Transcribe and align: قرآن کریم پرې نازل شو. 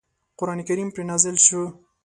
قرآن 0.39 0.59
کریم 0.67 0.89
پرې 0.93 1.03
نازل 1.11 1.35
شو. 1.45 1.63